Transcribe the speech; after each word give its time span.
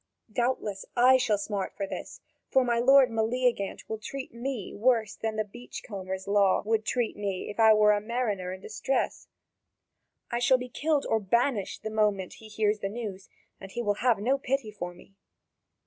Doubtless, 0.33 0.83
I 0.95 1.17
shall 1.17 1.37
smart 1.37 1.75
for 1.77 1.85
this, 1.85 2.21
for 2.49 2.63
my 2.65 2.79
lord 2.79 3.11
Meleagant 3.11 3.87
will 3.87 3.99
treat 3.99 4.33
me 4.33 4.73
worse 4.73 5.15
than 5.15 5.35
the 5.35 5.45
beach 5.45 5.83
combers' 5.87 6.27
law 6.27 6.63
would 6.65 6.85
treat 6.85 7.15
me 7.15 7.53
were 7.55 7.93
I 7.93 7.97
a 7.97 8.01
mariner 8.01 8.51
in 8.51 8.61
distress. 8.61 9.27
I 10.31 10.39
shall 10.39 10.57
be 10.57 10.69
killed 10.69 11.05
or 11.07 11.19
banished 11.19 11.83
the 11.83 11.91
moment 11.91 12.33
he 12.39 12.47
hears 12.47 12.79
the 12.79 12.89
news, 12.89 13.29
and 13.59 13.71
he 13.73 13.83
will 13.83 13.99
have 14.01 14.17
no 14.17 14.39
pity 14.39 14.71
for 14.71 14.95
me." 14.95 15.13